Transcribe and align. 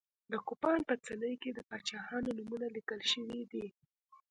د 0.31 0.33
کوپان 0.47 0.79
په 0.89 0.95
څلي 1.05 1.33
کې 1.41 1.49
د 1.53 1.59
پاچاهانو 1.69 2.29
نومونه 2.37 2.67
لیکل 2.75 2.99
شوي 3.11 3.41
دي. 3.51 3.65